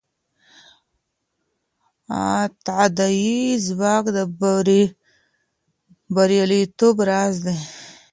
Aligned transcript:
تداعي 2.65 3.37
ځواک 3.67 4.05
د 4.15 4.17
بریالیتوب 6.15 6.95
راز 7.09 7.35
دی. 7.45 7.57